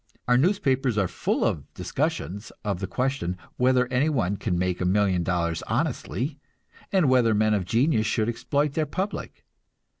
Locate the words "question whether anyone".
2.87-4.35